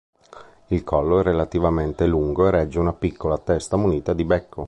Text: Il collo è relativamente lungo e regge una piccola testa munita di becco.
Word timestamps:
Il 0.69 0.83
collo 0.83 1.19
è 1.19 1.21
relativamente 1.23 2.07
lungo 2.07 2.47
e 2.47 2.49
regge 2.49 2.79
una 2.79 2.91
piccola 2.91 3.37
testa 3.37 3.77
munita 3.77 4.13
di 4.15 4.23
becco. 4.25 4.59